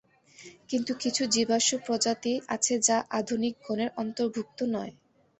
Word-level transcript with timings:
কিন্তু 0.69 0.91
কিছু 1.01 1.23
জীবাশ্ম 1.27 1.71
প্রজাতি 1.85 2.33
আছে 2.49 2.73
যা 2.87 2.97
আধুনিক 3.19 3.53
গণের 3.65 3.89
অন্তর্ভুক্ত 3.97 4.59
নয়। 4.73 4.93